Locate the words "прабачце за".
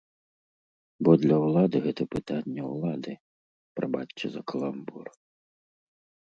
3.81-4.47